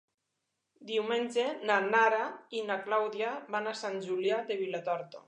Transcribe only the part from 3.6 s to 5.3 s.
a Sant Julià de Vilatorta.